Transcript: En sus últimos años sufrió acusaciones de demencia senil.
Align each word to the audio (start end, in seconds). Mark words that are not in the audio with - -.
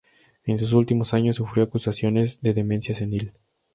En 0.45 0.57
sus 0.57 0.73
últimos 0.73 1.13
años 1.13 1.35
sufrió 1.35 1.63
acusaciones 1.65 2.41
de 2.41 2.55
demencia 2.55 2.95
senil. 2.95 3.33